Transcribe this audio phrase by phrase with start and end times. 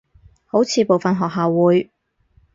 [0.47, 1.91] 好似部份學校會